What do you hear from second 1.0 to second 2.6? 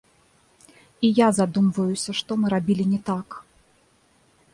І я задумваюся, што мы